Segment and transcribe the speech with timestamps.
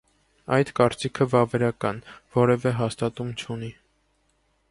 [0.55, 2.01] Այդ կարծիքը վավերական
[2.39, 3.73] որևէ հաստատում չունի։